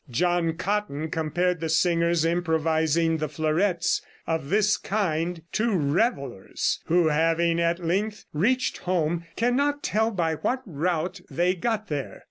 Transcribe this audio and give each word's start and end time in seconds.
John 0.09 0.53
Cotton 0.57 1.11
compared 1.11 1.59
the 1.59 1.69
singers 1.69 2.25
improvising 2.25 3.17
the 3.17 3.29
fleurettes 3.29 4.01
of 4.25 4.49
this 4.49 4.75
kind 4.75 5.43
to 5.51 5.75
revelers, 5.77 6.79
who, 6.85 7.09
having 7.09 7.59
at 7.59 7.77
length 7.85 8.25
reached 8.33 8.79
home, 8.79 9.25
cannot 9.35 9.83
tell 9.83 10.09
by 10.09 10.37
what 10.37 10.63
route 10.65 11.21
they 11.29 11.53
got 11.53 11.87
there. 11.87 12.19